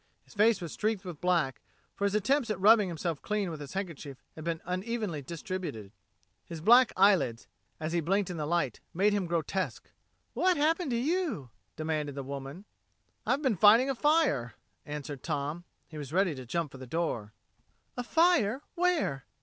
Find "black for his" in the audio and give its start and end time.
1.21-2.15